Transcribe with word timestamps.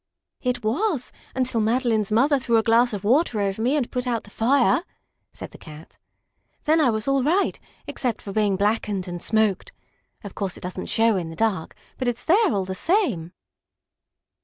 "It 0.41 0.63
was, 0.63 1.11
until 1.35 1.61
Madeline's 1.61 2.11
mother 2.11 2.39
threw 2.39 2.57
a 2.57 2.63
glass 2.63 2.91
of 2.91 3.03
water 3.03 3.39
over 3.39 3.61
me 3.61 3.75
and 3.77 3.91
put 3.91 4.07
out 4.07 4.23
the 4.23 4.31
fire," 4.31 4.81
said 5.31 5.51
the 5.51 5.59
Cat. 5.59 5.99
"Then 6.63 6.81
I 6.81 6.89
was 6.89 7.07
all 7.07 7.21
right, 7.21 7.59
except 7.85 8.19
for 8.19 8.31
being 8.31 8.55
blackened 8.55 9.07
and 9.07 9.21
smoked. 9.21 9.71
Of 10.23 10.33
course 10.33 10.57
it 10.57 10.61
doesn't 10.63 10.87
show 10.89 11.17
in 11.17 11.29
the 11.29 11.35
dark, 11.35 11.75
but 11.99 12.07
it's 12.07 12.25
there 12.25 12.51
all 12.51 12.65
the 12.65 12.73
same." 12.73 13.31